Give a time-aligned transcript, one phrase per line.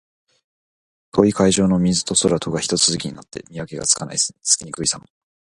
[1.11, 3.93] 遠い海上の水と空とがひと続きになって、見分けがつ
[4.57, 5.05] きにくいさま。